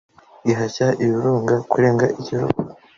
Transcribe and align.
Ihashya 0.51 0.87
ibirunga 1.03 1.55
kurenga 1.71 2.05
ibihugu 2.19 2.59